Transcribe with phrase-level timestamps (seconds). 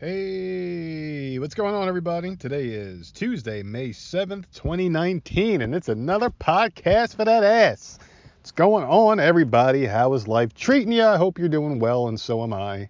[0.00, 2.34] Hey, what's going on, everybody?
[2.34, 7.98] Today is Tuesday, May 7th, 2019, and it's another podcast for that ass.
[8.38, 9.84] What's going on, everybody?
[9.84, 11.04] How is life treating you?
[11.04, 12.88] I hope you're doing well, and so am I.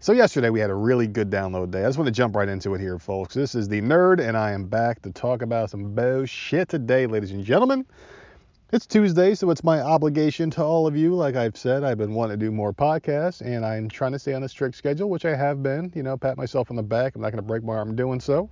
[0.00, 1.82] So, yesterday we had a really good download day.
[1.82, 3.32] I just want to jump right into it here, folks.
[3.32, 7.30] This is the nerd, and I am back to talk about some bullshit today, ladies
[7.30, 7.86] and gentlemen.
[8.72, 11.12] It's Tuesday, so it's my obligation to all of you.
[11.16, 14.32] Like I've said, I've been wanting to do more podcasts, and I'm trying to stay
[14.32, 15.90] on a strict schedule, which I have been.
[15.92, 17.16] You know, pat myself on the back.
[17.16, 18.48] I'm not going to break my arm doing so.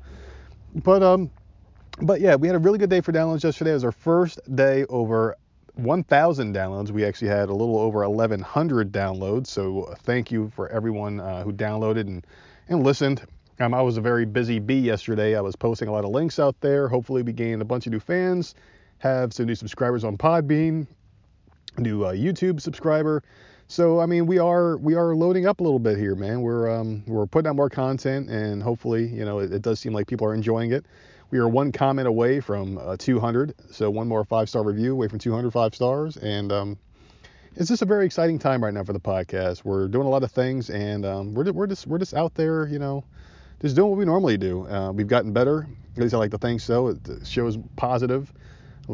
[0.75, 1.31] But um,
[2.03, 3.71] but yeah, we had a really good day for downloads yesterday.
[3.71, 5.37] It was our first day over
[5.75, 6.91] 1,000 downloads.
[6.91, 9.47] We actually had a little over 1,100 downloads.
[9.47, 12.27] So thank you for everyone uh, who downloaded and
[12.69, 13.23] and listened.
[13.61, 15.37] Um, I was a very busy bee yesterday.
[15.37, 16.89] I was posting a lot of links out there.
[16.89, 18.57] Hopefully, we gained a bunch of new fans
[18.99, 20.87] have some new subscribers on Podbean,
[21.79, 23.23] new uh, YouTube subscriber.
[23.69, 26.41] So I mean, we are we are loading up a little bit here, man.
[26.41, 29.93] We're um, we're putting out more content, and hopefully, you know, it, it does seem
[29.93, 30.87] like people are enjoying it.
[31.31, 35.09] We are one comment away from uh, 200, so one more five star review away
[35.09, 36.79] from 200 five stars, and um,
[37.57, 39.65] it's just a very exciting time right now for the podcast.
[39.65, 42.67] We're doing a lot of things, and um, we're we're just we're just out there,
[42.67, 43.05] you know,
[43.61, 44.67] just doing what we normally do.
[44.67, 45.69] Uh, we've gotten better.
[45.95, 46.89] At least I like to think so.
[46.89, 48.33] It shows positive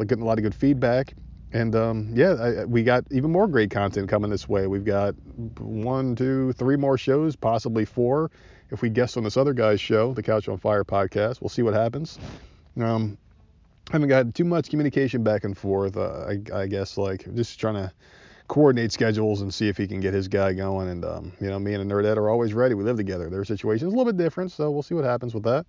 [0.03, 1.15] getting a lot of good feedback.
[1.53, 4.67] And um, yeah, I, we got even more great content coming this way.
[4.67, 5.15] We've got
[5.61, 8.33] one, two, three more shows, possibly four.
[8.71, 11.63] If we guest on this other guy's show, the Couch on Fire podcast, we'll see
[11.63, 12.19] what happens.
[12.81, 13.17] Um,
[13.93, 15.97] haven't got too much communication back and forth.
[15.97, 17.93] Uh, I, I, guess like just trying to
[18.49, 20.89] coordinate schedules and see if he can get his guy going.
[20.89, 22.75] And um, you know, me and a nerdette are always ready.
[22.75, 23.31] We live together.
[23.31, 25.67] Their situation is a little bit different, so we'll see what happens with that.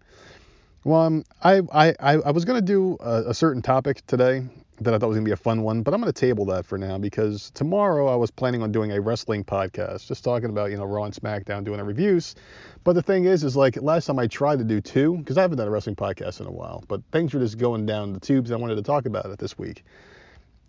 [0.86, 4.44] Well, um, I, I, I was going to do a, a, certain topic today
[4.82, 6.46] that I thought was going to be a fun one, but I'm going to table
[6.46, 10.52] that for now because tomorrow I was planning on doing a wrestling podcast, just talking
[10.52, 12.36] about, you know, Raw and SmackDown, doing the reviews.
[12.84, 15.42] But the thing is, is like last time I tried to do two, because I
[15.42, 18.20] haven't done a wrestling podcast in a while, but things were just going down the
[18.20, 18.52] tubes.
[18.52, 19.84] I wanted to talk about it this week.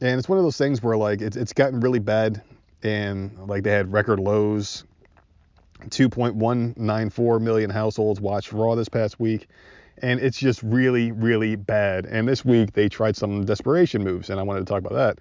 [0.00, 2.41] And it's one of those things where like it's, it's gotten really bad
[2.83, 4.83] and like they had record lows.
[5.91, 9.47] 2.194 million households watched Raw this past week
[10.03, 12.07] and it's just really, really bad.
[12.07, 15.19] And this week they tried some desperation moves, and I wanted to talk about that.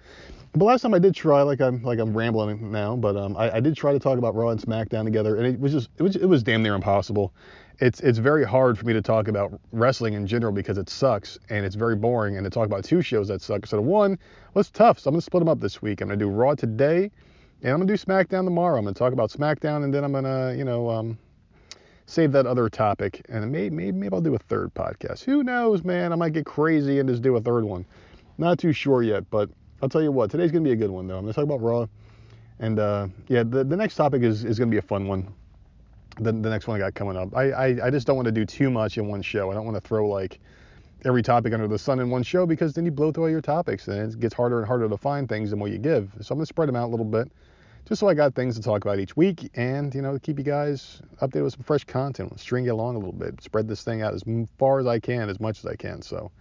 [0.52, 3.56] But last time I did try, like I'm like I'm rambling now, but um, I,
[3.56, 6.02] I did try to talk about Raw and SmackDown together, and it was just it
[6.02, 7.34] was it was damn near impossible.
[7.78, 11.38] It's it's very hard for me to talk about wrestling in general because it sucks
[11.50, 14.18] and it's very boring, and to talk about two shows that suck instead of one,
[14.54, 14.98] well, tough.
[14.98, 16.00] So I'm gonna split them up this week.
[16.00, 17.10] I'm gonna do Raw today,
[17.62, 18.78] and I'm gonna do SmackDown tomorrow.
[18.78, 21.18] I'm gonna talk about SmackDown, and then I'm gonna you know um,
[22.06, 25.24] save that other topic, and maybe, maybe maybe I'll do a third podcast.
[25.24, 26.12] Who knows, man?
[26.12, 27.84] I might get crazy and just do a third one.
[28.38, 29.50] Not too sure yet, but
[29.82, 30.30] I'll tell you what.
[30.30, 31.18] Today's gonna be a good one though.
[31.18, 31.86] I'm gonna talk about Raw,
[32.60, 35.28] and uh, yeah, the the next topic is is gonna be a fun one.
[36.18, 37.36] The, the next one I got coming up.
[37.36, 39.50] I, I I just don't want to do too much in one show.
[39.50, 40.38] I don't want to throw like
[41.04, 43.42] every topic under the sun in one show because then you blow through all your
[43.42, 46.10] topics and it gets harder and harder to find things than what you give.
[46.20, 47.30] So I'm gonna spread them out a little bit
[47.86, 50.44] just so I got things to talk about each week and, you know, keep you
[50.44, 54.02] guys updated with some fresh content, string you along a little bit, spread this thing
[54.02, 54.24] out as
[54.58, 56.02] far as I can, as much as I can.
[56.02, 56.32] So,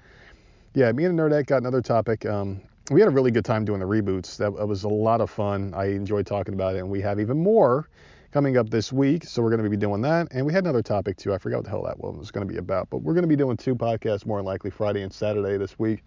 [0.74, 2.26] yeah, me and Nerdette got another topic.
[2.26, 4.38] Um, we had a really good time doing the reboots.
[4.38, 5.74] That, was a lot of fun.
[5.76, 7.90] I enjoyed talking about it, and we have even more
[8.32, 9.24] coming up this week.
[9.24, 10.28] So we're going to be doing that.
[10.32, 11.34] And we had another topic too.
[11.34, 13.24] I forgot what the hell that one was going to be about, but we're going
[13.24, 16.04] to be doing two podcasts more than likely Friday and Saturday this week.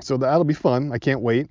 [0.00, 0.90] So that'll be fun.
[0.90, 1.50] I can't wait.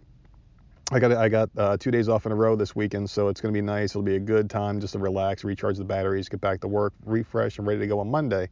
[0.91, 3.39] I got I got uh, two days off in a row this weekend, so it's
[3.39, 3.91] going to be nice.
[3.91, 6.94] It'll be a good time just to relax, recharge the batteries, get back to work,
[7.05, 8.49] refresh, and ready to go on Monday.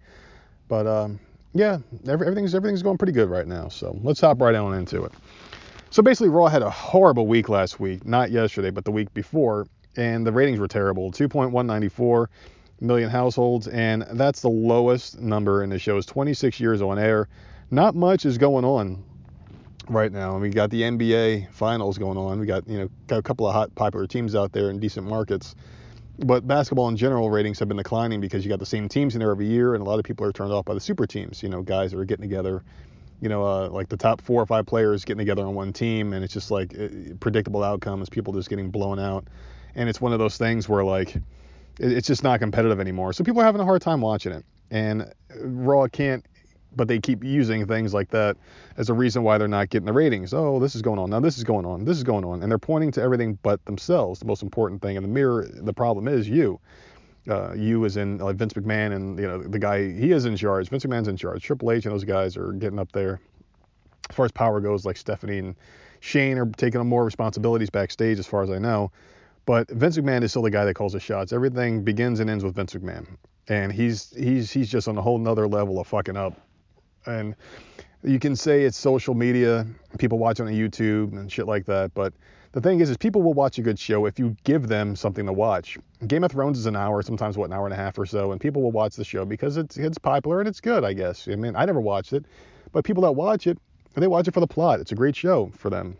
[0.67, 1.19] But um,
[1.53, 3.67] yeah, every, everything's everything's going pretty good right now.
[3.67, 5.11] So let's hop right on into it.
[5.89, 9.67] So basically, Raw had a horrible week last week, not yesterday, but the week before,
[9.97, 11.11] and the ratings were terrible.
[11.11, 12.27] 2.194
[12.79, 17.27] million households, and that's the lowest number in the show's 26 years on air.
[17.71, 19.03] Not much is going on
[19.91, 20.33] right now.
[20.33, 22.39] And we got the NBA finals going on.
[22.39, 25.07] We got, you know, got a couple of hot popular teams out there in decent
[25.07, 25.55] markets.
[26.19, 29.19] But basketball in general ratings have been declining because you got the same teams in
[29.19, 31.41] there every year, and a lot of people are turned off by the super teams.
[31.41, 32.63] You know, guys that are getting together,
[33.21, 36.13] you know, uh, like the top four or five players getting together on one team,
[36.13, 36.89] and it's just like uh,
[37.19, 39.25] predictable outcomes, people just getting blown out,
[39.73, 41.15] and it's one of those things where like
[41.79, 43.13] it's just not competitive anymore.
[43.13, 46.23] So people are having a hard time watching it, and Raw can't
[46.75, 48.37] but they keep using things like that
[48.77, 50.33] as a reason why they're not getting the ratings.
[50.33, 51.09] Oh, this is going on.
[51.09, 51.85] Now this is going on.
[51.85, 52.41] This is going on.
[52.41, 54.19] And they're pointing to everything but themselves.
[54.19, 56.59] The most important thing in the mirror, the problem is you.
[57.29, 60.35] Uh, you as in like Vince McMahon and you know the guy he is in
[60.35, 60.69] charge.
[60.69, 61.43] Vince McMahon's in charge.
[61.43, 63.19] Triple H and those guys are getting up there.
[64.09, 65.55] As far as power goes, like Stephanie and
[65.99, 68.91] Shane are taking on more responsibilities backstage, as far as I know.
[69.45, 71.31] But Vince McMahon is still the guy that calls the shots.
[71.31, 73.05] Everything begins and ends with Vince McMahon
[73.47, 76.39] and he's he's he's just on a whole nother level of fucking up.
[77.05, 77.35] And
[78.03, 79.65] you can say it's social media,
[79.97, 82.13] people watch on YouTube and shit like that, but
[82.53, 85.25] the thing is, is people will watch a good show if you give them something
[85.25, 85.77] to watch.
[86.07, 88.31] Game of Thrones is an hour, sometimes what an hour and a half or so,
[88.31, 91.27] and people will watch the show because it's it's popular and it's good, I guess.
[91.29, 92.25] I mean, I never watched it,
[92.73, 93.57] but people that watch it,
[93.93, 94.79] they watch it for the plot.
[94.79, 95.95] It's a great show for them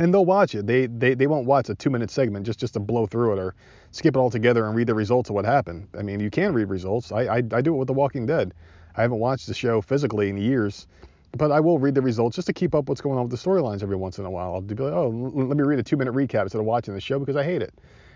[0.00, 0.66] and they'll watch it.
[0.66, 3.38] They, they they won't watch a two minute segment just just to blow through it
[3.38, 3.54] or
[3.92, 5.88] skip it all together and read the results of what happened.
[5.98, 7.12] I mean, you can read results.
[7.12, 8.54] I I, I do it with The Walking Dead.
[8.96, 10.86] I haven't watched the show physically in years,
[11.36, 13.48] but I will read the results just to keep up what's going on with the
[13.48, 14.54] storylines every once in a while.
[14.54, 17.00] I'll be like, oh, let me read a two minute recap instead of watching the
[17.00, 17.72] show because I hate it.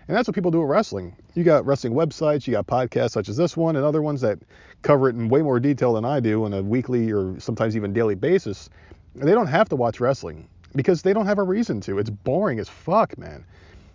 [0.07, 1.15] And that's what people do with wrestling.
[1.33, 4.39] You got wrestling websites, you got podcasts such as this one, and other ones that
[4.83, 7.91] cover it in way more detail than I do on a weekly or sometimes even
[7.91, 8.69] daily basis.
[9.15, 11.97] They don't have to watch wrestling because they don't have a reason to.
[11.97, 13.45] It's boring as fuck, man.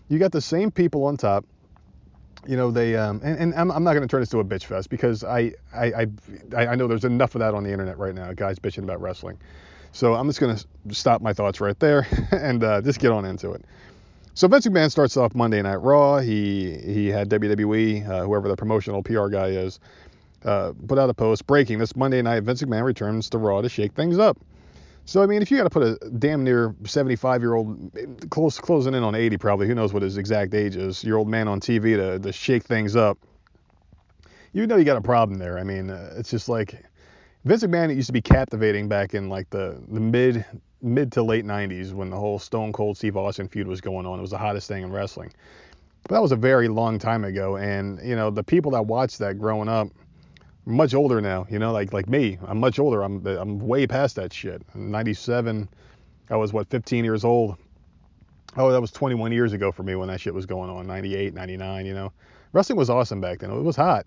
[0.08, 1.44] You got the same people on top.
[2.46, 4.44] You know they um, and, and I'm, I'm not going to turn this to a
[4.44, 6.06] bitch fest because I, I
[6.54, 9.00] I I know there's enough of that on the internet right now, guys bitching about
[9.00, 9.38] wrestling.
[9.92, 13.24] So I'm just going to stop my thoughts right there and uh, just get on
[13.24, 13.64] into it.
[14.34, 16.18] So Vince McMahon starts off Monday Night Raw.
[16.18, 19.80] He he had WWE, uh, whoever the promotional PR guy is,
[20.44, 22.44] uh, put out a post breaking this Monday night.
[22.44, 24.38] Vince McMahon returns to Raw to shake things up.
[25.04, 27.90] So I mean, if you got to put a damn near 75 year old,
[28.30, 31.28] close closing in on 80 probably, who knows what his exact age is, your old
[31.28, 33.18] man on TV to to shake things up,
[34.52, 35.58] you know you got a problem there.
[35.58, 36.84] I mean, uh, it's just like
[37.44, 40.44] Vince McMahon used to be captivating back in like the the mid
[40.82, 44.18] mid to late 90s when the whole Stone Cold Steve Austin feud was going on.
[44.18, 45.32] It was the hottest thing in wrestling.
[46.02, 49.18] But that was a very long time ago, and you know the people that watched
[49.18, 49.88] that growing up
[50.66, 52.38] much older now, you know, like like me.
[52.46, 53.02] I'm much older.
[53.02, 54.62] I'm I'm way past that shit.
[54.74, 55.68] 97.
[56.30, 57.56] I was what 15 years old.
[58.56, 60.86] Oh, that was 21 years ago for me when that shit was going on.
[60.86, 61.86] 98, 99.
[61.86, 62.12] You know,
[62.52, 63.50] wrestling was awesome back then.
[63.50, 64.06] It was hot.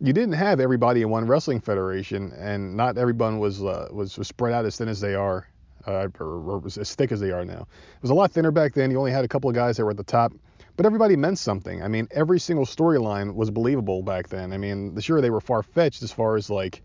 [0.00, 4.28] You didn't have everybody in one wrestling federation, and not everyone was uh, was, was
[4.28, 5.48] spread out as thin as they are,
[5.86, 7.62] uh, or, or as thick as they are now.
[7.62, 8.90] It was a lot thinner back then.
[8.90, 10.32] You only had a couple of guys that were at the top
[10.76, 11.82] but everybody meant something.
[11.82, 14.52] I mean, every single storyline was believable back then.
[14.52, 16.82] I mean, sure they were far fetched as far as like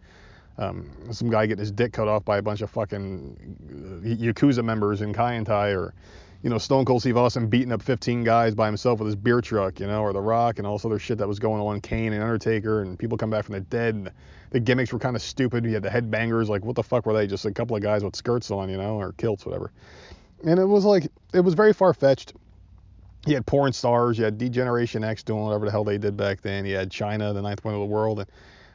[0.57, 4.63] um, some guy getting his dick cut off by a bunch of fucking uh, yakuza
[4.63, 5.93] members in Kaientai, or
[6.41, 9.41] you know Stone Cold Steve Austin beating up 15 guys by himself with his beer
[9.41, 11.81] truck, you know, or The Rock and all this other shit that was going on,
[11.81, 13.95] Kane and Undertaker, and people come back from the dead.
[13.95, 14.11] And
[14.51, 15.65] the gimmicks were kind of stupid.
[15.65, 17.27] You had the headbangers, like what the fuck were they?
[17.27, 19.71] Just a couple of guys with skirts on, you know, or kilts, whatever.
[20.43, 22.33] And it was like it was very far fetched
[23.25, 26.41] you had porn stars, you had D-Generation X doing whatever the hell they did back
[26.41, 26.65] then.
[26.65, 28.27] You had Chyna, the ninth wonder of the world, and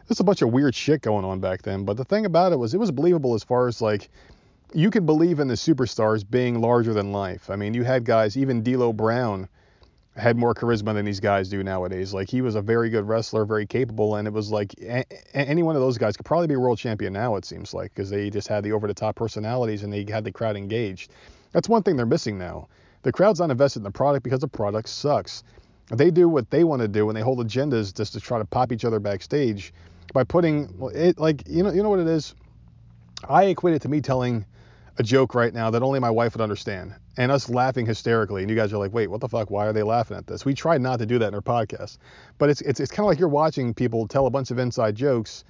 [0.07, 1.85] there's a bunch of weird shit going on back then.
[1.85, 4.09] But the thing about it was, it was believable as far as like
[4.73, 7.51] you could believe in the superstars being larger than life.
[7.51, 9.49] I mean, you had guys, even D'Lo Brown
[10.17, 12.15] had more charisma than these guys do nowadays.
[12.15, 15.05] Like he was a very good wrestler, very capable, and it was like a-
[15.35, 17.37] any one of those guys could probably be a world champion now.
[17.37, 20.57] It seems like because they just had the over-the-top personalities and they had the crowd
[20.57, 21.11] engaged.
[21.53, 22.69] That's one thing they're missing now.
[23.07, 25.45] The crowd's not invested in the product because the product sucks.
[25.93, 28.45] They do what they want to do and they hold agendas just to try to
[28.45, 29.73] pop each other backstage
[30.13, 32.35] by putting it like you know you know what it is.
[33.29, 34.45] I equate it to me telling
[34.99, 38.51] a joke right now that only my wife would understand and us laughing hysterically and
[38.51, 40.53] you guys are like wait what the fuck why are they laughing at this we
[40.53, 41.99] try not to do that in our podcast
[42.39, 44.97] but it's it's, it's kind of like you're watching people tell a bunch of inside
[44.97, 45.45] jokes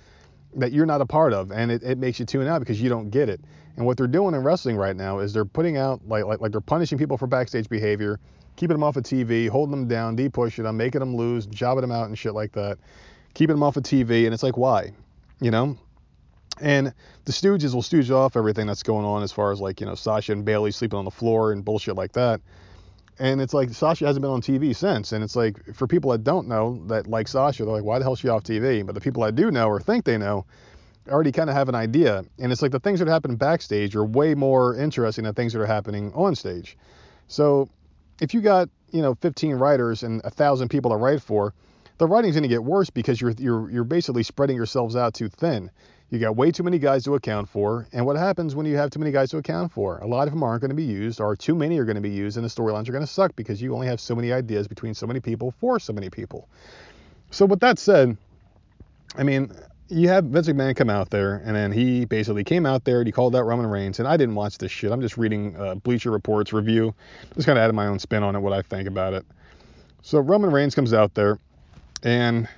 [0.57, 2.89] that you're not a part of and it, it makes you tune out because you
[2.89, 3.41] don't get it
[3.77, 6.53] and what they're doing in wrestling right now is they're putting out like like, like
[6.53, 8.19] they're punishing people for backstage behavior,
[8.57, 11.93] keeping them off of TV, holding them down, de-pushing them, making them lose, jobbing them
[11.93, 12.79] out and shit like that,
[13.35, 14.93] keeping them off of TV, and it's like why,
[15.41, 15.77] you know?
[16.59, 16.95] And
[17.27, 19.95] the Stooges will stooge off everything that's going on as far as like you know
[19.95, 22.41] Sasha and Bayley sleeping on the floor and bullshit like that.
[23.19, 26.23] And it's like Sasha hasn't been on TV since, and it's like for people that
[26.23, 28.85] don't know that like Sasha, they're like, why the hell is she off TV?
[28.85, 30.45] But the people that do know or think they know,
[31.09, 32.25] already kind of have an idea.
[32.39, 35.61] And it's like the things that happen backstage are way more interesting than things that
[35.61, 36.77] are happening on stage.
[37.29, 37.69] So
[38.21, 41.55] if you got, you know, 15 writers and a thousand people to write for,
[41.99, 45.29] the writing's going to get worse because you're you're you're basically spreading yourselves out too
[45.29, 45.71] thin.
[46.11, 48.91] You got way too many guys to account for, and what happens when you have
[48.91, 49.99] too many guys to account for?
[49.99, 52.01] A lot of them aren't going to be used, or too many are going to
[52.01, 54.33] be used, and the storylines are going to suck because you only have so many
[54.33, 56.49] ideas between so many people for so many people.
[57.33, 58.17] So with that said,
[59.17, 59.51] I mean,
[59.89, 63.07] you have Vince McMahon come out there, and then he basically came out there and
[63.07, 63.99] he called out Roman Reigns.
[63.99, 64.93] And I didn't watch this shit.
[64.93, 66.95] I'm just reading uh, Bleacher Report's review,
[67.35, 69.25] just kind of adding my own spin on it, what I think about it.
[70.03, 71.39] So Roman Reigns comes out there,
[72.03, 72.49] and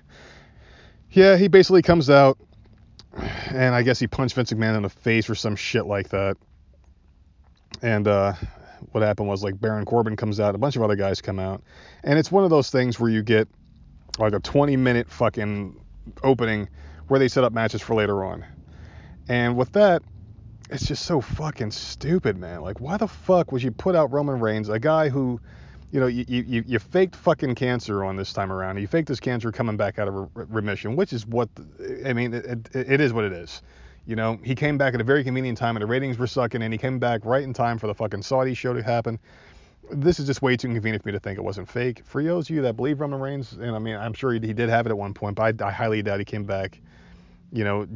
[1.12, 2.38] yeah, he basically comes out,
[3.52, 6.36] and I guess he punched Vince McMahon in the face or some shit like that.
[7.82, 8.34] And uh,
[8.92, 11.62] what happened was like Baron Corbin comes out, a bunch of other guys come out,
[12.04, 13.48] and it's one of those things where you get
[14.18, 15.80] like a 20 minute fucking
[16.22, 16.68] opening
[17.08, 18.44] where they set up matches for later on.
[19.28, 20.02] And with that,
[20.70, 22.60] it's just so fucking stupid, man.
[22.60, 25.40] Like, why the fuck would you put out Roman Reigns, a guy who,
[25.90, 28.78] you know, you, you, you faked fucking cancer on this time around.
[28.78, 31.48] You faked this cancer coming back out of re- remission, which is what,
[32.04, 33.62] I mean, it, it, it is what it is.
[34.06, 36.62] You know, he came back at a very convenient time and the ratings were sucking,
[36.62, 39.18] and he came back right in time for the fucking Saudi show to happen.
[39.90, 42.02] This is just way too convenient for me to think it wasn't fake.
[42.04, 44.52] For those of you that believe Roman Reigns, and I mean, I'm sure he, he
[44.52, 46.80] did have it at one point, but I, I highly doubt he came back
[47.50, 47.86] you know,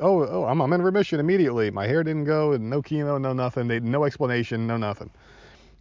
[0.00, 1.70] oh, oh, I'm, I'm in remission immediately.
[1.70, 3.66] My hair didn't go, and no chemo, no nothing.
[3.66, 5.10] They, no explanation, no nothing.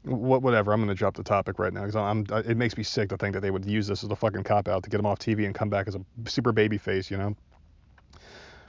[0.03, 0.73] What, whatever.
[0.73, 2.25] I'm gonna drop the topic right now because I'm.
[2.45, 4.67] It makes me sick to think that they would use this as a fucking cop
[4.67, 7.17] out to get him off TV and come back as a super baby face, you
[7.17, 7.35] know.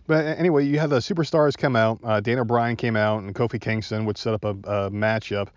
[0.06, 2.00] But anyway, you had the superstars come out.
[2.02, 5.48] Uh, Bryan came out, and Kofi Kingston, which set up a, a matchup.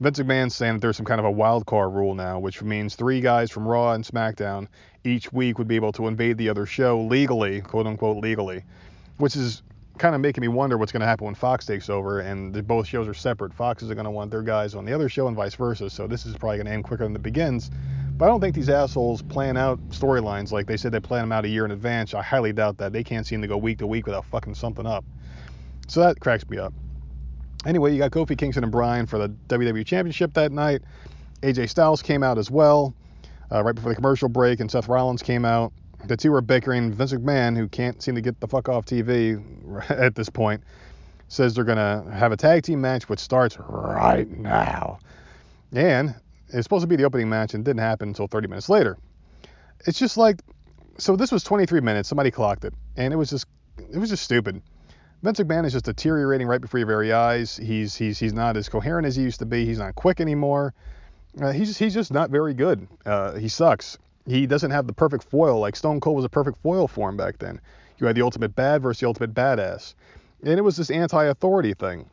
[0.00, 2.96] Vince McMahon's saying that there's some kind of a wild card rule now, which means
[2.96, 4.66] three guys from Raw and SmackDown
[5.04, 8.64] each week would be able to invade the other show legally, quote unquote legally,
[9.18, 9.62] which is
[9.98, 12.86] kind of making me wonder what's going to happen when Fox takes over and both
[12.86, 13.52] shows are separate.
[13.52, 15.90] Fox is going to want their guys on the other show and vice versa.
[15.90, 17.70] So this is probably going to end quicker than it begins.
[18.16, 21.32] But I don't think these assholes plan out storylines like they said they plan them
[21.32, 22.14] out a year in advance.
[22.14, 22.92] I highly doubt that.
[22.92, 25.04] They can't seem to go week to week without fucking something up.
[25.88, 26.72] So that cracks me up.
[27.64, 30.82] Anyway, you got Kofi Kingston and Bryan for the WWE Championship that night.
[31.42, 32.94] AJ Styles came out as well
[33.52, 35.72] uh, right before the commercial break, and Seth Rollins came out.
[36.06, 36.92] The two were bickering.
[36.92, 39.42] Vince McMahon, who can't seem to get the fuck off TV
[39.90, 40.62] at this point,
[41.28, 44.98] says they're gonna have a tag team match which starts right now.
[45.72, 46.14] And
[46.48, 48.98] it's supposed to be the opening match and didn't happen until 30 minutes later.
[49.86, 50.40] It's just like,
[50.98, 52.08] so this was 23 minutes.
[52.08, 53.46] Somebody clocked it, and it was just,
[53.78, 54.60] it was just stupid.
[55.22, 57.56] Vince McMahon is just deteriorating right before your very eyes.
[57.56, 59.64] He's he's he's not as coherent as he used to be.
[59.64, 60.74] He's not quick anymore.
[61.40, 62.88] Uh, he's he's just not very good.
[63.06, 63.98] Uh, he sucks.
[64.26, 65.58] He doesn't have the perfect foil.
[65.58, 67.60] Like Stone Cold was a perfect foil for him back then.
[67.98, 69.94] You had the ultimate bad versus the ultimate badass,
[70.42, 72.08] and it was this anti-authority thing.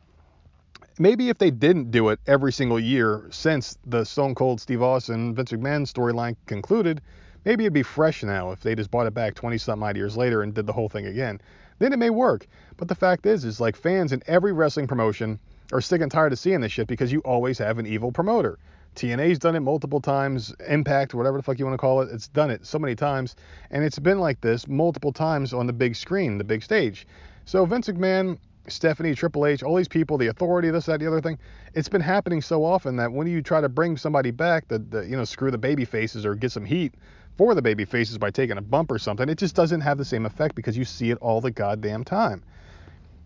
[0.98, 5.34] Maybe if they didn't do it every single year since the Stone Cold Steve Austin
[5.34, 7.00] Vince McMahon storyline concluded,
[7.44, 10.16] maybe it'd be fresh now if they just bought it back 20 something odd years
[10.16, 11.40] later and did the whole thing again.
[11.78, 12.46] Then it may work.
[12.76, 15.38] But the fact is, is like fans in every wrestling promotion
[15.72, 18.58] are sick and tired of seeing this shit because you always have an evil promoter.
[18.96, 20.54] TNA's done it multiple times.
[20.68, 23.36] Impact, whatever the fuck you want to call it, it's done it so many times.
[23.70, 27.06] And it's been like this multiple times on the big screen, the big stage.
[27.44, 31.20] So Vince McMahon, Stephanie, Triple H, all these people, the authority, this, that, the other
[31.20, 31.38] thing,
[31.74, 35.16] it's been happening so often that when you try to bring somebody back that, you
[35.16, 36.94] know, screw the baby faces or get some heat
[37.36, 40.04] for the baby faces by taking a bump or something, it just doesn't have the
[40.04, 42.42] same effect because you see it all the goddamn time.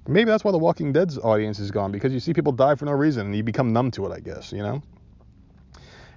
[0.06, 2.85] Maybe that's why The Walking Dead's audience is gone because you see people die for
[2.85, 4.83] no reason and you become numb to it, I guess, you know?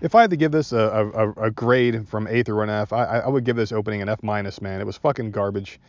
[0.01, 0.77] If I had to give this a,
[1.13, 4.09] a, a grade from A through an F, I, I would give this opening an
[4.09, 4.61] F minus.
[4.61, 5.79] Man, it was fucking garbage,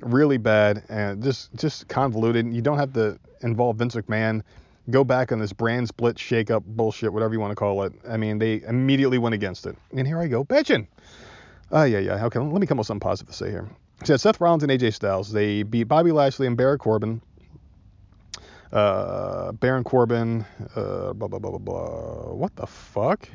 [0.00, 2.52] really bad, and just just convoluted.
[2.52, 4.42] You don't have to involve Vince McMahon.
[4.90, 7.92] Go back on this brand split shake-up bullshit, whatever you want to call it.
[8.06, 10.86] I mean, they immediately went against it, and here I go bitching.
[11.72, 12.24] Ah, yeah, yeah.
[12.26, 13.66] Okay, let me come up with something positive to say here.
[14.04, 17.22] So Seth Rollins and AJ Styles, they beat Bobby Lashley and Baron Corbin.
[18.72, 20.44] Uh, Baron Corbin,
[20.74, 22.34] uh, blah blah blah blah blah.
[22.34, 23.28] What the fuck?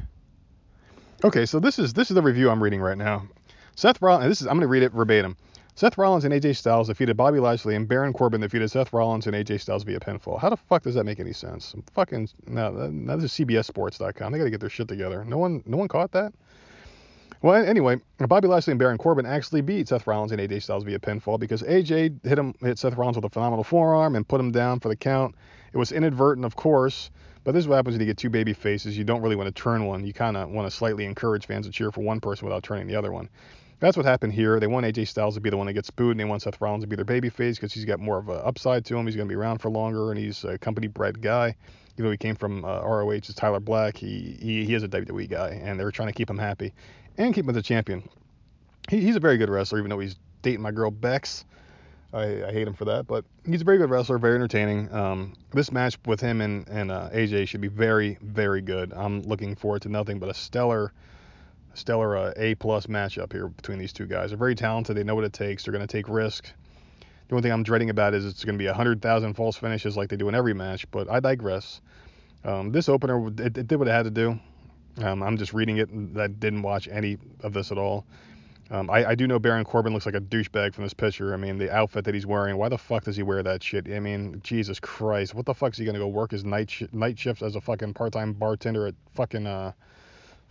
[1.24, 3.27] Okay, so this is this is the review I'm reading right now.
[3.75, 5.38] Seth Rollins, this is I'm going to read it verbatim.
[5.75, 9.36] Seth Rollins and AJ Styles defeated Bobby Lashley, and Baron Corbin defeated Seth Rollins and
[9.36, 10.38] AJ Styles via pinfall.
[10.38, 11.74] How the fuck does that make any sense?
[11.93, 14.33] Fucking no, that, this is CBSSports.com.
[14.33, 15.24] They got to get their shit together.
[15.24, 16.33] No one, no one caught that.
[17.41, 21.00] Well, anyway, Bobby Lashley and Baron Corbin actually beat Seth Rollins and AJ Styles via
[21.00, 24.51] pinfall because AJ hit him, hit Seth Rollins with a phenomenal forearm and put him
[24.51, 25.36] down for the count.
[25.72, 27.12] It was inadvertent, of course,
[27.46, 28.98] but this is what happens when you get two baby faces.
[28.98, 30.05] You don't really want to turn one.
[30.05, 32.88] You kind of want to slightly encourage fans to cheer for one person without turning
[32.88, 33.29] the other one.
[33.79, 34.60] That's what happened here.
[34.60, 36.60] They want AJ Styles to be the one that gets booed, and they want Seth
[36.60, 39.05] Rollins to be their baby face because he's got more of an upside to him.
[39.05, 41.55] He's going to be around for longer, and he's a company bred guy.
[41.93, 44.88] Even though he came from uh, ROH as Tyler Black, he, he he is a
[44.88, 46.74] WWE guy, and they're trying to keep him happy
[47.19, 48.09] and keep him as a champion.
[48.89, 51.45] He, he's a very good wrestler, even though he's dating my girl Bex.
[52.11, 54.91] I, I, hate him for that, but he's a very good wrestler, very entertaining.
[54.91, 58.91] Um, this match with him and, and uh, AJ should be very, very good.
[58.93, 60.91] I'm looking forward to nothing but a stellar,
[61.75, 64.31] stellar uh, A plus matchup here between these two guys.
[64.31, 64.97] They're very talented.
[64.97, 65.63] They know what it takes.
[65.63, 66.51] They're going to take risk.
[67.27, 70.09] The only thing I'm dreading about is it's going to be 100,000 false finishes like
[70.09, 71.79] they do in every match, but I digress.
[72.43, 74.39] Um, this opener, it, it, did what it had to do.
[74.99, 75.89] Um, I'm just reading it.
[75.89, 78.05] and I didn't watch any of this at all.
[78.71, 81.33] Um, I, I, do know Baron Corbin looks like a douchebag from this picture.
[81.33, 82.55] I mean, the outfit that he's wearing.
[82.55, 83.91] Why the fuck does he wear that shit?
[83.91, 86.83] I mean, Jesus Christ, what the fuck is he gonna go work his night sh-
[86.91, 89.71] night shifts as a fucking part-time bartender at fucking uh,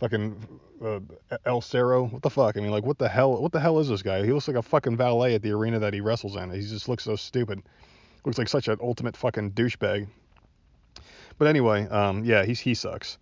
[0.01, 0.35] fucking
[0.83, 0.99] uh,
[1.45, 2.07] El Cerro.
[2.07, 2.57] What the fuck?
[2.57, 3.41] I mean, like, what the hell?
[3.41, 4.25] What the hell is this guy?
[4.25, 6.51] He looks like a fucking valet at the arena that he wrestles in.
[6.51, 7.63] He just looks so stupid.
[8.25, 10.07] Looks like such an ultimate fucking douchebag.
[11.37, 13.17] But anyway, um, yeah, he's he sucks.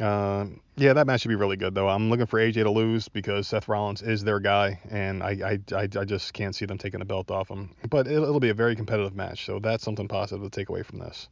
[0.00, 1.88] Uh, yeah, that match should be really good though.
[1.88, 5.74] I'm looking for AJ to lose because Seth Rollins is their guy, and I I,
[5.74, 7.74] I, I just can't see them taking the belt off him.
[7.90, 10.82] But it'll, it'll be a very competitive match, so that's something positive to take away
[10.82, 11.28] from this.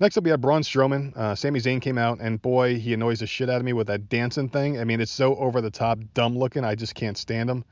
[0.00, 1.16] Next up, we have Braun Strowman.
[1.16, 3.86] Uh, Sami Zayn came out, and boy, he annoys the shit out of me with
[3.86, 4.78] that dancing thing.
[4.78, 6.64] I mean, it's so over the top, dumb looking.
[6.64, 7.64] I just can't stand him.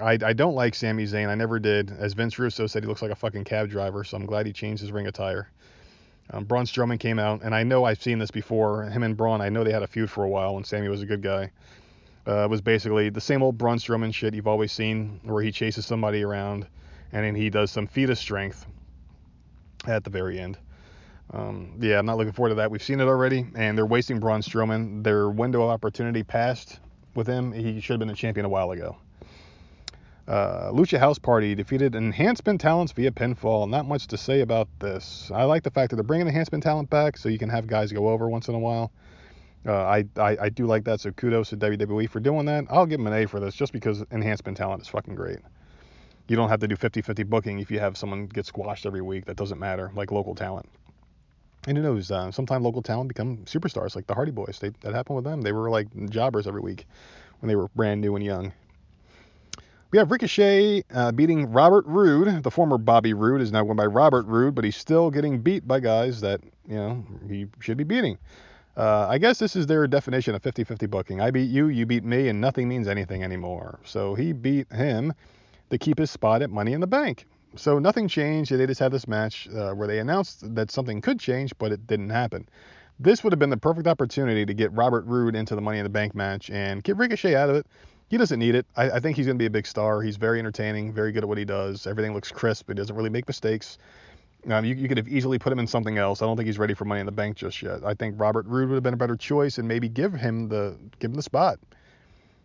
[0.00, 1.28] I, I don't like Sami Zayn.
[1.28, 1.92] I never did.
[1.92, 4.52] As Vince Russo said, he looks like a fucking cab driver, so I'm glad he
[4.52, 5.50] changed his ring attire.
[6.30, 8.84] Um, Braun Strowman came out, and I know I've seen this before.
[8.84, 11.02] Him and Braun, I know they had a feud for a while when Sami was
[11.02, 11.50] a good guy.
[12.26, 15.84] Uh, was basically the same old Braun Strowman shit you've always seen, where he chases
[15.84, 16.66] somebody around,
[17.12, 18.66] and then he does some feat of strength
[19.86, 20.56] at the very end.
[21.32, 22.70] Um, yeah, I'm not looking forward to that.
[22.70, 25.02] We've seen it already, and they're wasting Braun Strowman.
[25.02, 26.80] Their window of opportunity passed
[27.14, 27.52] with him.
[27.52, 28.96] He should have been a champion a while ago.
[30.26, 33.68] Uh, Lucha House Party defeated Enhancement Talents via pinfall.
[33.68, 35.30] Not much to say about this.
[35.34, 37.92] I like the fact that they're bringing Enhancement Talent back so you can have guys
[37.92, 38.90] go over once in a while.
[39.66, 42.64] Uh, I, I, I do like that, so kudos to WWE for doing that.
[42.70, 45.38] I'll give them an A for this just because Enhancement Talent is fucking great.
[46.28, 49.02] You don't have to do 50 50 booking if you have someone get squashed every
[49.02, 49.26] week.
[49.26, 50.68] That doesn't matter, like local talent.
[51.66, 52.10] And who knows?
[52.10, 54.58] Uh, sometimes local talent become superstars, like the Hardy Boys.
[54.60, 55.42] They, that happened with them.
[55.42, 56.86] They were like jobbers every week
[57.40, 58.52] when they were brand new and young.
[59.94, 62.42] We have Ricochet uh, beating Robert Roode.
[62.42, 65.68] The former Bobby Roode is now won by Robert Roode, but he's still getting beat
[65.68, 68.18] by guys that you know he should be beating.
[68.76, 71.20] Uh, I guess this is their definition of 50-50 booking.
[71.20, 73.78] I beat you, you beat me, and nothing means anything anymore.
[73.84, 75.12] So he beat him
[75.70, 77.24] to keep his spot at Money in the Bank.
[77.54, 78.50] So nothing changed.
[78.50, 81.86] They just had this match uh, where they announced that something could change, but it
[81.86, 82.48] didn't happen.
[82.98, 85.84] This would have been the perfect opportunity to get Robert Roode into the Money in
[85.84, 87.66] the Bank match and get Ricochet out of it
[88.08, 88.66] he doesn't need it.
[88.76, 90.02] I, I think he's going to be a big star.
[90.02, 91.86] He's very entertaining, very good at what he does.
[91.86, 92.68] Everything looks crisp.
[92.68, 93.78] He doesn't really make mistakes.
[94.50, 96.20] Um, you, you, could have easily put him in something else.
[96.20, 97.82] I don't think he's ready for Money in the Bank just yet.
[97.82, 100.76] I think Robert Roode would have been a better choice, and maybe give him the
[100.98, 101.58] give him the spot.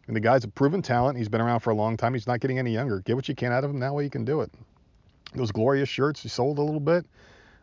[0.08, 1.18] And the guy's a proven talent.
[1.18, 2.14] He's been around for a long time.
[2.14, 3.02] He's not getting any younger.
[3.02, 3.80] Get what you can out of him.
[3.80, 4.52] That way you can do it.
[5.36, 7.06] Those glorious shirts he sold a little bit.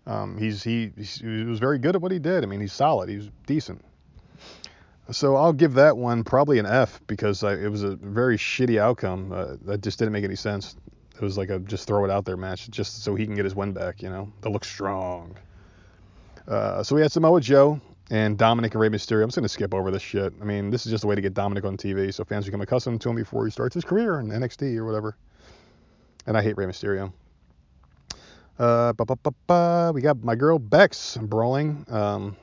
[0.06, 2.44] Um, he's he, he was very good at what he did.
[2.44, 3.08] I mean, he's solid.
[3.08, 3.82] He's decent.
[5.10, 8.78] So I'll give that one probably an F because I, it was a very shitty
[8.78, 9.32] outcome.
[9.32, 10.76] Uh, that just didn't make any sense.
[11.14, 13.44] It was like a just throw it out there match just so he can get
[13.44, 14.32] his win back, you know.
[14.40, 15.36] That looks strong.
[16.48, 19.22] Uh, so we had Samoa Joe and Dominic and Rey Mysterio.
[19.22, 20.32] I'm just gonna skip over this shit.
[20.40, 22.60] I mean, this is just a way to get Dominic on TV so fans become
[22.60, 25.16] accustomed to him before he starts his career in NXT or whatever.
[26.26, 27.12] And I hate Rey Mysterio.
[28.58, 28.92] Uh,
[29.94, 31.84] we got my girl Bex brawling.
[31.88, 32.36] Um,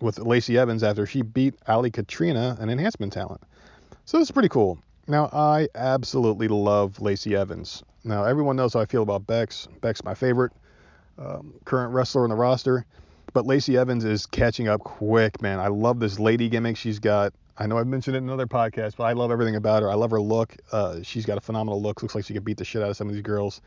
[0.00, 3.40] with Lacey Evans after she beat Ali Katrina, an enhancement talent.
[4.04, 4.78] So this is pretty cool.
[5.06, 7.82] Now, I absolutely love Lacey Evans.
[8.04, 9.68] Now, everyone knows how I feel about Bex.
[9.80, 10.52] Bex my favorite
[11.18, 12.84] um, current wrestler on the roster.
[13.32, 15.58] But Lacey Evans is catching up quick, man.
[15.58, 17.32] I love this lady gimmick she's got.
[17.56, 19.90] I know I've mentioned it in another podcast, but I love everything about her.
[19.90, 20.56] I love her look.
[20.72, 22.02] Uh, she's got a phenomenal look.
[22.02, 23.60] Looks like she could beat the shit out of some of these girls.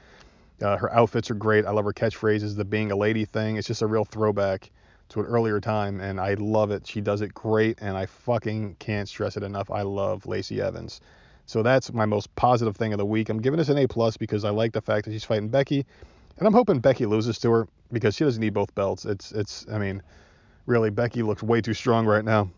[0.62, 1.66] Uh, her outfits are great.
[1.66, 3.58] I love her catchphrases, the being a lady thing.
[3.58, 4.72] It's just a real throwback
[5.10, 6.86] to an earlier time, and I love it.
[6.86, 9.72] She does it great, and I fucking can't stress it enough.
[9.72, 11.02] I love Lacey Evans.
[11.46, 13.30] So that's my most positive thing of the week.
[13.30, 15.86] I'm giving this an A plus because I like the fact that she's fighting Becky,
[16.38, 19.06] and I'm hoping Becky loses to her because she doesn't need both belts.
[19.06, 20.04] It's it's I mean,
[20.66, 22.50] really Becky looks way too strong right now.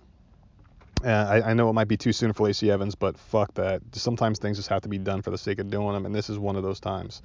[1.06, 3.82] Uh, I, I know it might be too soon for Lacey Evans, but fuck that.
[3.94, 6.30] Sometimes things just have to be done for the sake of doing them, and this
[6.30, 7.22] is one of those times.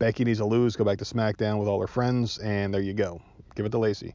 [0.00, 2.92] Becky needs to lose, go back to SmackDown with all her friends, and there you
[2.92, 3.22] go.
[3.54, 4.14] Give it to Lacey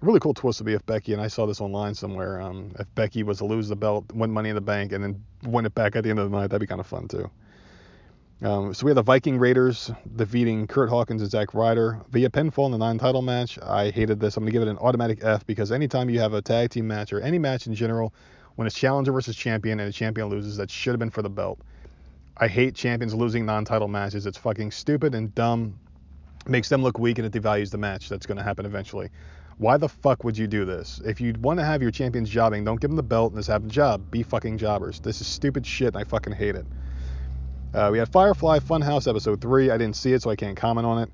[0.00, 2.92] really cool twist to be if Becky, and I saw this online somewhere, um, if
[2.94, 5.74] Becky was to lose the belt, win Money in the Bank, and then win it
[5.74, 7.30] back at the end of the night, that'd be kind of fun too.
[8.40, 12.66] Um, so we have the Viking Raiders defeating Kurt Hawkins and Zack Ryder via pinfall
[12.66, 13.58] in the non-title match.
[13.60, 14.36] I hated this.
[14.36, 17.12] I'm gonna give it an automatic F because anytime you have a tag team match
[17.12, 18.14] or any match in general,
[18.54, 21.30] when it's challenger versus champion and a champion loses, that should have been for the
[21.30, 21.58] belt.
[22.36, 24.24] I hate champions losing non-title matches.
[24.24, 25.76] It's fucking stupid and dumb.
[26.46, 29.10] Makes them look weak and it devalues the match that's to happen eventually.
[29.58, 31.00] Why the fuck would you do this?
[31.04, 33.48] If you want to have your champions jobbing, don't give them the belt and just
[33.48, 34.08] have job.
[34.08, 35.00] Be fucking jobbers.
[35.00, 36.64] This is stupid shit and I fucking hate it.
[37.74, 39.70] Uh, we had Firefly Funhouse episode 3.
[39.70, 41.10] I didn't see it, so I can't comment on it.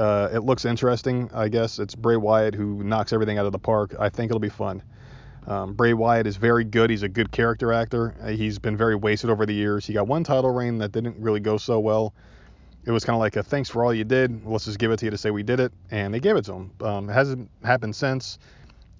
[0.00, 1.78] Uh, it looks interesting, I guess.
[1.78, 3.94] It's Bray Wyatt who knocks everything out of the park.
[3.98, 4.82] I think it'll be fun.
[5.46, 6.90] Um, Bray Wyatt is very good.
[6.90, 8.16] He's a good character actor.
[8.20, 9.86] Uh, he's been very wasted over the years.
[9.86, 12.14] He got one title reign that didn't really go so well
[12.86, 14.46] it was kind of like a thanks for all you did.
[14.46, 16.44] Let's just give it to you to say we did it, and they gave it
[16.46, 16.70] to him.
[16.80, 18.38] Um, it hasn't happened since.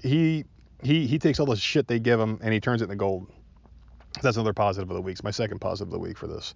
[0.02, 0.44] He
[0.82, 3.28] he he takes all the shit they give him and he turns it into gold.
[4.22, 5.12] That's another positive of the week.
[5.12, 6.54] It's my second positive of the week for this.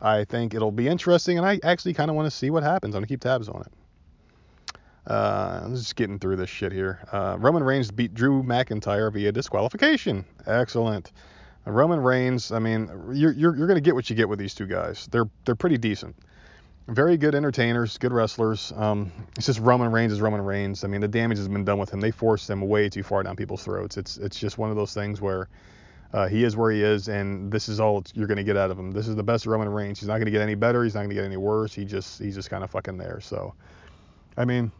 [0.00, 2.94] I think it'll be interesting, and I actually kind of want to see what happens.
[2.94, 3.72] I'm gonna keep tabs on it.
[5.06, 7.00] Uh, I'm just getting through this shit here.
[7.12, 10.24] Uh, Roman Reigns beat Drew McIntyre via disqualification.
[10.46, 11.12] Excellent.
[11.64, 12.50] Roman Reigns.
[12.50, 15.08] I mean, you're you're, you're gonna get what you get with these two guys.
[15.12, 16.16] They're they're pretty decent.
[16.88, 18.72] Very good entertainers, good wrestlers.
[18.76, 20.82] Um, it's just Roman Reigns is Roman Reigns.
[20.82, 22.00] I mean, the damage has been done with him.
[22.00, 23.96] They forced him way too far down people's throats.
[23.96, 25.48] It's it's just one of those things where
[26.12, 28.70] uh, he is where he is, and this is all you're going to get out
[28.72, 28.90] of him.
[28.90, 30.00] This is the best Roman Reigns.
[30.00, 30.82] He's not going to get any better.
[30.82, 31.72] He's not going to get any worse.
[31.72, 33.20] He just he's just kind of fucking there.
[33.20, 33.54] So,
[34.36, 34.72] I mean,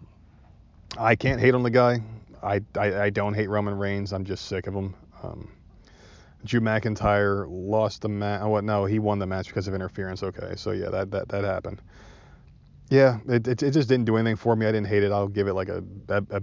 [0.99, 2.01] I can't hate on the guy.
[2.43, 4.13] I, I, I don't hate Roman Reigns.
[4.13, 4.95] I'm just sick of him.
[5.23, 5.49] Um,
[6.45, 8.41] Drew McIntyre lost the match.
[8.43, 8.65] Oh, what?
[8.65, 10.23] No, he won the match because of interference.
[10.23, 11.81] Okay, so yeah, that that that happened.
[12.91, 14.67] Yeah, it, it, it just didn't do anything for me.
[14.67, 15.13] I didn't hate it.
[15.13, 16.43] I'll give it like a, a, a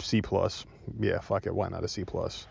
[0.00, 0.64] C plus.
[1.00, 1.54] Yeah, fuck it.
[1.54, 2.46] Why not a C plus?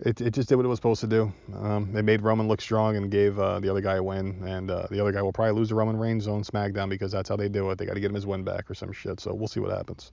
[0.00, 1.32] It, it just did what it was supposed to do.
[1.54, 4.42] Um, it made Roman look strong and gave uh, the other guy a win.
[4.46, 7.28] And uh, the other guy will probably lose to Roman Reigns on SmackDown because that's
[7.28, 7.78] how they do it.
[7.78, 9.20] They got to get him his win back or some shit.
[9.20, 10.12] So we'll see what happens.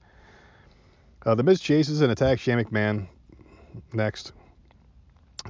[1.26, 3.08] Uh, the Miz chases and attacks Shane McMahon.
[3.94, 4.34] Next.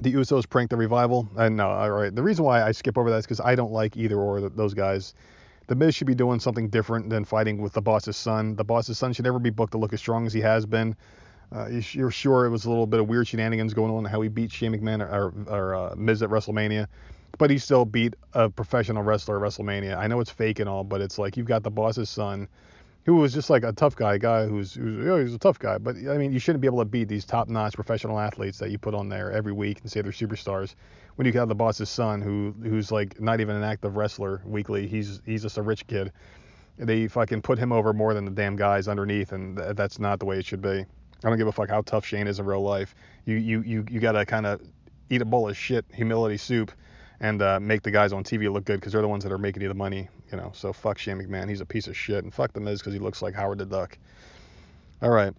[0.00, 1.28] The Usos prank the revival.
[1.36, 2.14] And no, all right.
[2.14, 4.74] The reason why I skip over that is because I don't like either or those
[4.74, 5.14] guys.
[5.66, 8.56] The Miz should be doing something different than fighting with the boss's son.
[8.56, 10.96] The boss's son should never be booked to look as strong as he has been.
[11.54, 14.28] Uh, you're sure it was a little bit of weird shenanigans going on how he
[14.28, 16.86] beat Shane McMahon or, or uh, Miz at WrestleMania,
[17.38, 19.96] but he still beat a professional wrestler at WrestleMania.
[19.96, 22.48] I know it's fake and all, but it's like you've got the boss's son,
[23.08, 25.38] who was just like a tough guy, a guy who's, who's you know, he's a
[25.38, 28.58] tough guy, but I mean you shouldn't be able to beat these top-notch professional athletes
[28.58, 30.74] that you put on there every week and say they're superstars
[31.16, 34.86] when you have the boss's son who who's like not even an active wrestler weekly.
[34.86, 36.12] He's he's just a rich kid.
[36.76, 40.18] They fucking put him over more than the damn guys underneath, and th- that's not
[40.18, 40.84] the way it should be.
[41.24, 42.94] I don't give a fuck how tough Shane is in real life.
[43.24, 44.60] You you you you gotta kind of
[45.08, 46.72] eat a bowl of shit humility soup
[47.20, 49.38] and uh, make the guys on TV look good because they're the ones that are
[49.38, 50.52] making you the money, you know.
[50.54, 52.98] So fuck Shane McMahon, he's a piece of shit, and fuck the Miz because he
[52.98, 53.98] looks like Howard the Duck.
[55.02, 55.32] All right,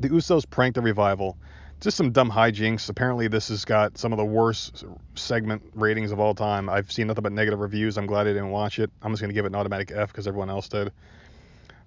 [0.00, 1.36] the Usos pranked the revival.
[1.80, 2.88] Just some dumb hijinks.
[2.88, 6.70] Apparently, this has got some of the worst segment ratings of all time.
[6.70, 7.98] I've seen nothing but negative reviews.
[7.98, 8.90] I'm glad I didn't watch it.
[9.02, 10.92] I'm just gonna give it an automatic F because everyone else did.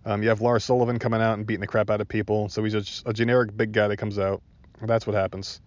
[0.05, 2.49] Um, you have Lars Sullivan coming out and beating the crap out of people.
[2.49, 4.41] So he's a, a generic big guy that comes out.
[4.81, 5.59] That's what happens.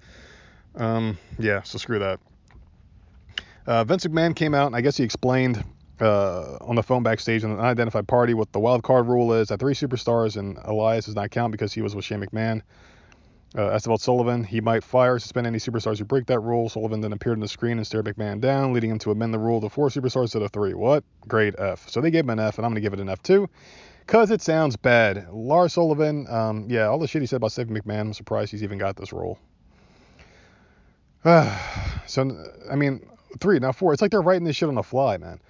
[0.77, 2.21] Um, yeah, so screw that.
[3.67, 5.65] Uh, Vince McMahon came out and I guess he explained
[6.01, 9.49] uh, on the phone backstage in an unidentified party what the wild card rule is
[9.49, 12.63] that three superstars and Elias does not count because he was with Shane McMahon.
[13.57, 16.71] Uh, asked about Sullivan, he might fire or suspend any superstars who break that rule.
[16.71, 19.39] Sullivan then appeared on the screen and stared McMahon down, leading him to amend the
[19.39, 20.73] rule to four superstars instead of three.
[20.73, 21.05] What?
[21.29, 21.87] Great F.
[21.89, 23.51] So they gave him an F, and I'm going to give it an F too.
[24.07, 25.29] Because it sounds bad.
[25.31, 28.63] Lars Sullivan, um, yeah, all the shit he said about Stephanie McMahon, I'm surprised he's
[28.63, 29.39] even got this role.
[31.25, 33.07] so, I mean,
[33.41, 33.93] three, now four.
[33.93, 35.41] It's like they're writing this shit on the fly, man.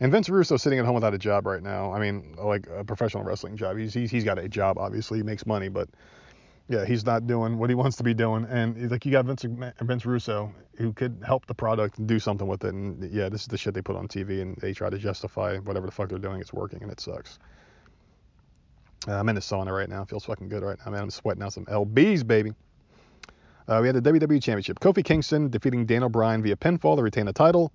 [0.00, 1.92] And Vince Russo sitting at home without a job right now.
[1.92, 3.76] I mean, like a professional wrestling job.
[3.76, 5.18] He's, he's, he's got a job, obviously.
[5.18, 5.88] He makes money, but
[6.68, 8.46] yeah, he's not doing what he wants to be doing.
[8.48, 9.44] And like you got Vince,
[9.82, 12.72] Vince Russo who could help the product and do something with it.
[12.72, 15.58] And yeah, this is the shit they put on TV and they try to justify
[15.58, 16.40] whatever the fuck they're doing.
[16.40, 17.38] It's working and it sucks.
[19.06, 20.04] Uh, I'm in the sauna right now.
[20.04, 21.02] Feels fucking good right now, man.
[21.02, 22.52] I'm sweating out some lbs, baby.
[23.68, 24.80] Uh, we had the WWE Championship.
[24.80, 27.72] Kofi Kingston defeating Daniel Bryan via pinfall to retain the title.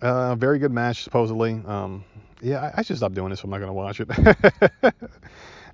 [0.00, 1.60] Uh, very good match, supposedly.
[1.66, 2.04] Um,
[2.40, 3.42] yeah, I, I, should stop doing this.
[3.42, 4.08] I'm not going to watch it.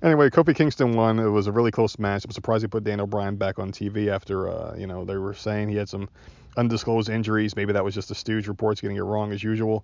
[0.01, 1.19] anyway, Kofi Kingston won.
[1.19, 2.23] It was a really close match.
[2.25, 5.33] I'm surprised he put Daniel Bryan back on TV after, uh, you know, they were
[5.33, 6.09] saying he had some
[6.55, 7.55] undisclosed injuries.
[7.55, 9.83] Maybe that was just the Stooge reports getting it wrong as usual.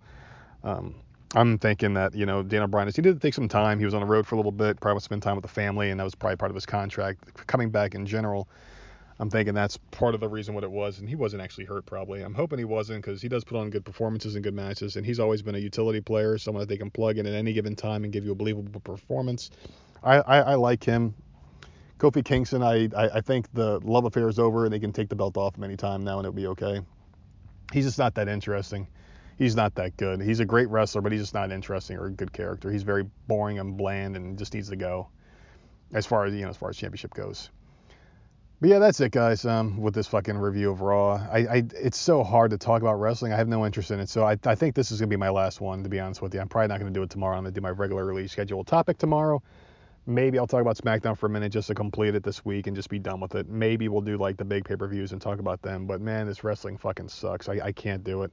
[0.63, 0.95] Um,
[1.35, 3.77] I'm thinking that, you know, Daniel Bryan, he did take some time.
[3.77, 5.91] He was on the road for a little bit, probably spend time with the family,
[5.91, 7.45] and that was probably part of his contract.
[7.45, 8.47] Coming back in general,
[9.19, 11.85] I'm thinking that's part of the reason what it was, and he wasn't actually hurt
[11.85, 12.21] probably.
[12.21, 15.05] I'm hoping he wasn't because he does put on good performances and good matches, and
[15.05, 17.75] he's always been a utility player, someone that they can plug in at any given
[17.75, 19.51] time and give you a believable performance.
[20.01, 21.13] I, I, I like him.
[21.97, 25.09] Kofi Kingston, I, I, I think the love affair is over, and they can take
[25.09, 26.79] the belt off him anytime now, and it'll be okay.
[27.73, 28.87] He's just not that interesting
[29.39, 30.21] he's not that good.
[30.21, 32.69] He's a great wrestler, but he's just not interesting or a good character.
[32.69, 35.07] He's very boring and bland and just needs to go
[35.93, 37.49] as far as you know as far as championship goes.
[38.61, 39.45] But yeah, that's it, guys.
[39.45, 42.95] Um, with this fucking review of Raw, I, I, it's so hard to talk about
[42.95, 43.31] wrestling.
[43.31, 45.29] I have no interest in it, so I, I think this is gonna be my
[45.29, 45.81] last one.
[45.83, 47.37] To be honest with you, I'm probably not gonna do it tomorrow.
[47.37, 49.41] I'm gonna do my regularly scheduled topic tomorrow.
[50.05, 52.75] Maybe I'll talk about SmackDown for a minute just to complete it this week and
[52.75, 53.47] just be done with it.
[53.47, 55.85] Maybe we'll do like the big pay-per-views and talk about them.
[55.85, 57.47] But man, this wrestling fucking sucks.
[57.47, 58.31] I, I can't do it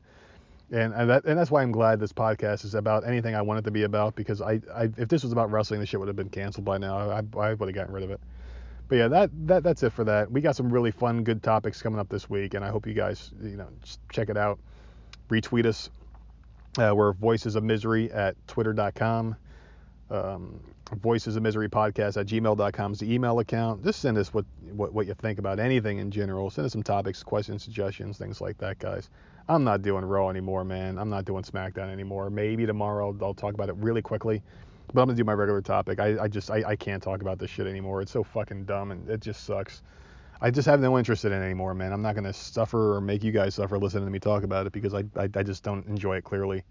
[0.70, 3.60] and and, that, and that's why I'm glad this podcast is about anything I want
[3.60, 6.08] it to be about because I, I if this was about wrestling, the shit would
[6.08, 7.10] have been canceled by now.
[7.10, 8.20] I, I would have gotten rid of it.
[8.88, 10.30] But yeah, that, that that's it for that.
[10.30, 12.94] We got some really fun, good topics coming up this week, and I hope you
[12.94, 13.68] guys, you know,
[14.12, 14.58] check it out.
[15.28, 15.90] Retweet us.
[16.78, 19.34] Uh, we're Voices of Misery at twitter.com.
[20.10, 20.60] Um,
[20.92, 23.82] Voices of Misery podcast at gmail.com is the email account.
[23.82, 26.48] Just send us what, what, what you think about anything in general.
[26.48, 29.10] Send us some topics, questions, suggestions, things like that, guys.
[29.48, 30.98] I'm not doing Raw anymore, man.
[30.98, 32.30] I'm not doing SmackDown anymore.
[32.30, 34.42] Maybe tomorrow I'll talk about it really quickly.
[34.92, 36.00] But I'm gonna do my regular topic.
[36.00, 38.02] I, I just I, I can't talk about this shit anymore.
[38.02, 39.82] It's so fucking dumb and it just sucks.
[40.40, 41.92] I just have no interest in it anymore, man.
[41.92, 44.72] I'm not gonna suffer or make you guys suffer listening to me talk about it
[44.72, 46.62] because I I, I just don't enjoy it clearly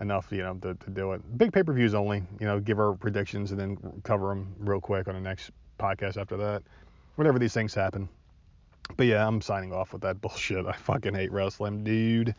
[0.00, 1.38] enough, you know, to, to do it.
[1.38, 5.14] Big pay-per-views only, you know, give our predictions and then cover them real quick on
[5.14, 6.62] the next podcast after that.
[7.16, 8.08] Whenever these things happen.
[8.96, 10.66] But yeah, I'm signing off with that bullshit.
[10.66, 12.34] I fucking hate wrestling, dude.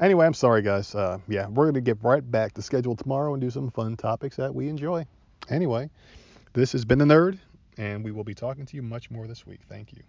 [0.00, 0.94] Anyway, I'm sorry, guys.
[0.94, 3.96] Uh, yeah, we're going to get right back to schedule tomorrow and do some fun
[3.96, 5.06] topics that we enjoy.
[5.48, 5.90] Anyway,
[6.52, 7.38] this has been The Nerd,
[7.76, 9.60] and we will be talking to you much more this week.
[9.68, 10.02] Thank you.